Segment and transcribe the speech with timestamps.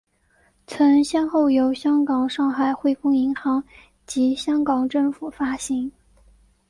[0.65, 3.63] 曾先后由香港上海汇丰银行
[4.07, 5.91] 及香港政府发行。